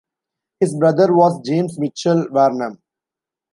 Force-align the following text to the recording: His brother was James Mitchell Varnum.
His 0.59 0.75
brother 0.75 1.13
was 1.15 1.39
James 1.45 1.77
Mitchell 1.77 2.25
Varnum. 2.31 2.81